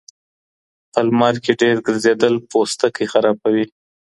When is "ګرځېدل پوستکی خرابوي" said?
1.87-3.65